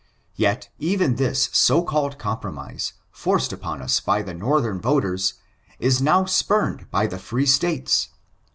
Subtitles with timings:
[0.35, 5.35] "'Yet even this so called compromise, forced upon us by Northern voters,
[5.79, 8.09] is now spumed by the free States.